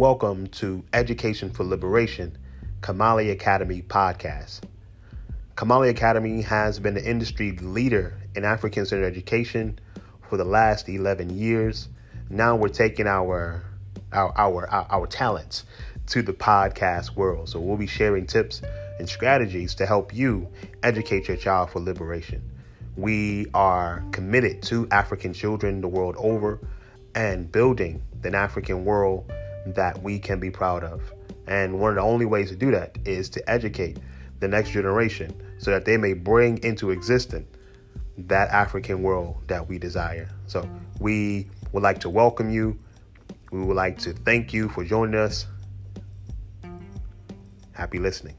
Welcome 0.00 0.46
to 0.52 0.82
Education 0.94 1.50
for 1.50 1.62
Liberation, 1.62 2.38
Kamali 2.80 3.32
Academy 3.32 3.82
podcast. 3.82 4.60
Kamali 5.56 5.90
Academy 5.90 6.40
has 6.40 6.78
been 6.78 6.94
the 6.94 7.04
industry 7.04 7.52
leader 7.58 8.16
in 8.34 8.46
African 8.46 8.86
centered 8.86 9.04
education 9.04 9.78
for 10.26 10.38
the 10.38 10.44
last 10.46 10.88
11 10.88 11.36
years. 11.36 11.90
Now 12.30 12.56
we're 12.56 12.68
taking 12.68 13.06
our, 13.06 13.62
our, 14.10 14.32
our, 14.38 14.66
our, 14.70 15.06
talents 15.06 15.64
to 16.06 16.22
the 16.22 16.32
podcast 16.32 17.14
world. 17.14 17.50
So 17.50 17.60
we'll 17.60 17.76
be 17.76 17.86
sharing 17.86 18.26
tips 18.26 18.62
and 18.98 19.06
strategies 19.06 19.74
to 19.74 19.84
help 19.84 20.14
you 20.14 20.48
educate 20.82 21.28
your 21.28 21.36
child 21.36 21.72
for 21.72 21.80
liberation. 21.80 22.42
We 22.96 23.48
are 23.52 24.02
committed 24.12 24.62
to 24.62 24.88
African 24.90 25.34
children 25.34 25.82
the 25.82 25.88
world 25.88 26.16
over 26.16 26.58
and 27.14 27.52
building 27.52 28.02
an 28.24 28.34
African 28.34 28.86
world 28.86 29.30
that 29.66 30.02
we 30.02 30.18
can 30.18 30.40
be 30.40 30.50
proud 30.50 30.84
of. 30.84 31.02
And 31.46 31.80
one 31.80 31.90
of 31.90 31.96
the 31.96 32.02
only 32.02 32.26
ways 32.26 32.50
to 32.50 32.56
do 32.56 32.70
that 32.70 32.96
is 33.04 33.28
to 33.30 33.50
educate 33.50 33.98
the 34.38 34.48
next 34.48 34.70
generation 34.70 35.34
so 35.58 35.70
that 35.70 35.84
they 35.84 35.96
may 35.96 36.12
bring 36.12 36.58
into 36.58 36.90
existence 36.90 37.46
that 38.16 38.50
African 38.50 39.02
world 39.02 39.36
that 39.46 39.66
we 39.66 39.78
desire. 39.78 40.28
So 40.46 40.68
we 40.98 41.48
would 41.72 41.82
like 41.82 42.00
to 42.00 42.10
welcome 42.10 42.50
you. 42.50 42.78
We 43.50 43.62
would 43.64 43.76
like 43.76 43.98
to 44.00 44.12
thank 44.12 44.52
you 44.52 44.68
for 44.68 44.84
joining 44.84 45.16
us. 45.16 45.46
Happy 47.72 47.98
listening. 47.98 48.36